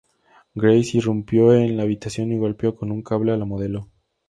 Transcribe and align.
Grace 0.55 0.97
irrumpió 0.97 1.53
en 1.53 1.77
la 1.77 1.83
habitación 1.83 2.31
y 2.31 2.37
golpeó 2.39 2.75
con 2.75 2.91
un 2.91 3.03
cable 3.03 3.33
a 3.33 3.37
la 3.37 3.45
modelo. 3.45 3.87